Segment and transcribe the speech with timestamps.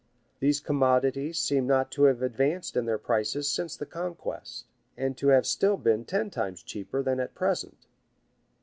[0.23, 4.65] [*] These commodities seem not to have advanced in their prices since the conquest,[]
[4.97, 7.85] and to have still been ten times cheaper than at present.